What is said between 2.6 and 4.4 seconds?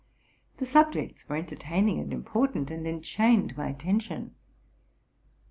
and enchained my attention.